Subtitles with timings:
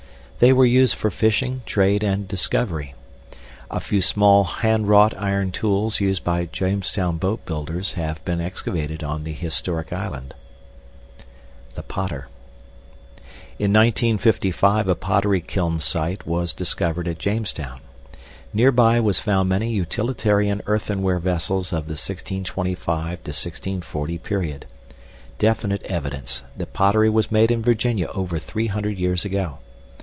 [0.41, 2.95] They were used for fishing, trade, and discovery.
[3.69, 9.33] A few small handwrought iron tools used by Jamestown boatbuilders have been excavated on the
[9.33, 10.33] historic island.
[11.75, 12.27] THE POTTER
[13.59, 17.79] In 1955 a pottery kiln site was discovered at Jamestown.
[18.51, 24.65] Nearby were found many utilitarian earthenware vessels of the 1625 40 period
[25.37, 29.59] definite evidence that pottery was made in Virginia over 300 years ago.